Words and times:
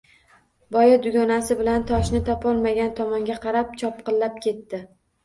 Boya 0.75 0.93
dugonasi 1.01 1.57
bilan 1.59 1.85
toshni 1.91 2.21
topolmagan 2.29 2.89
tomonga 3.01 3.37
qarab 3.45 3.77
chopqillab 3.83 4.41
ketdi 4.47 4.81